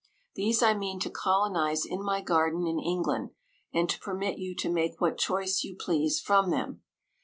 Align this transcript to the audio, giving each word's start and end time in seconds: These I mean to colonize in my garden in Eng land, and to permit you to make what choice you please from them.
These 0.33 0.63
I 0.63 0.73
mean 0.73 0.99
to 1.01 1.11
colonize 1.11 1.85
in 1.85 2.01
my 2.01 2.21
garden 2.21 2.65
in 2.65 2.79
Eng 2.79 3.03
land, 3.03 3.29
and 3.71 3.87
to 3.87 3.99
permit 3.99 4.39
you 4.39 4.55
to 4.55 4.67
make 4.67 4.99
what 4.99 5.19
choice 5.19 5.63
you 5.63 5.75
please 5.79 6.19
from 6.19 6.49
them. 6.49 6.81